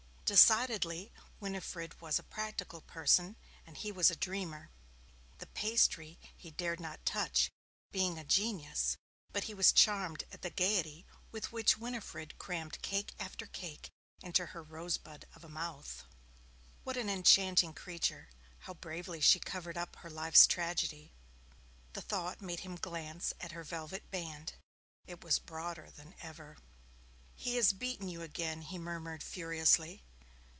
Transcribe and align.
Decidedly 0.33 1.11
Winifred 1.41 1.99
was 1.99 2.17
a 2.17 2.23
practical 2.23 2.79
person 2.79 3.35
and 3.67 3.75
he 3.75 3.91
was 3.91 4.09
a 4.09 4.15
dreamer. 4.15 4.69
The 5.39 5.45
pastry 5.47 6.17
he 6.37 6.51
dared 6.51 6.79
not 6.79 7.05
touch 7.05 7.51
being 7.91 8.17
a 8.17 8.23
genius 8.23 8.95
but 9.33 9.43
he 9.43 9.53
was 9.53 9.73
charmed 9.73 10.23
at 10.31 10.41
the 10.41 10.49
gaiety 10.49 11.05
with 11.33 11.51
which 11.51 11.77
Winifred 11.77 12.37
crammed 12.39 12.81
cake 12.81 13.13
after 13.19 13.45
cake 13.45 13.89
into 14.23 14.45
her 14.47 14.63
rosebud 14.63 15.25
of 15.35 15.43
a 15.43 15.49
mouth. 15.49 16.05
What 16.85 16.95
an 16.95 17.09
enchanting 17.09 17.73
creature! 17.73 18.29
how 18.59 18.75
bravely 18.75 19.19
she 19.19 19.37
covered 19.37 19.77
up 19.77 19.97
her 19.97 20.09
life's 20.09 20.47
tragedy! 20.47 21.11
The 21.91 22.01
thought 22.01 22.39
made 22.41 22.61
him 22.61 22.77
glance 22.77 23.33
at 23.41 23.51
her 23.51 23.65
velvet 23.65 24.09
band 24.11 24.53
it 25.07 25.25
was 25.25 25.39
broader 25.39 25.89
than 25.89 26.15
ever. 26.21 26.55
'He 27.35 27.57
has 27.57 27.73
beaten 27.73 28.07
you 28.07 28.21
again!' 28.21 28.61
he 28.61 28.77
murmured 28.77 29.23
furiously. 29.23 30.05